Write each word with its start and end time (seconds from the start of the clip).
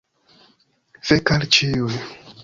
Fek 1.09 1.33
al 1.35 1.45
ĉiuj. 1.57 2.01